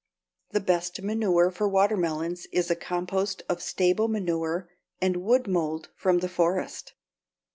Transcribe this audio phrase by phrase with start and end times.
[0.49, 4.67] The best manure for watermelons is a compost of stable manure
[4.99, 6.93] and wood mold from the forest.